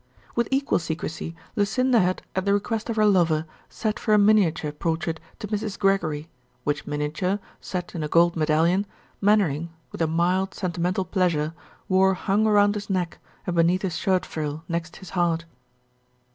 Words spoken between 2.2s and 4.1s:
at the request of her lover, sat